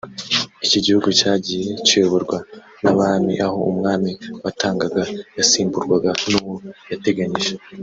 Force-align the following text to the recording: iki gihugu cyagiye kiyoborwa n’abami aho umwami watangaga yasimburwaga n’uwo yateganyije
iki 0.65 0.79
gihugu 0.85 1.07
cyagiye 1.19 1.67
kiyoborwa 1.85 2.37
n’abami 2.83 3.33
aho 3.45 3.57
umwami 3.71 4.11
watangaga 4.43 5.03
yasimburwaga 5.37 6.09
n’uwo 6.31 6.55
yateganyije 6.91 7.53